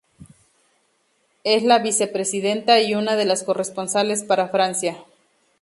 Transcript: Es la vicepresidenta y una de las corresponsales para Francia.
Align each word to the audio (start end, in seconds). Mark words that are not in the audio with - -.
Es 1.43 1.61
la 1.61 1.77
vicepresidenta 1.77 2.79
y 2.81 2.95
una 2.95 3.15
de 3.15 3.25
las 3.25 3.43
corresponsales 3.43 4.23
para 4.23 4.47
Francia. 4.47 4.97